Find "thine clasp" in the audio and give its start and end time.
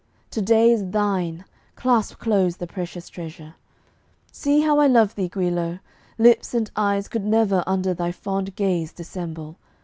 0.89-2.17